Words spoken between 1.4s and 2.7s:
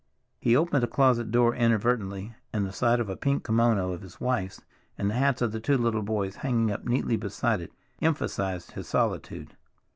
inadvertently, and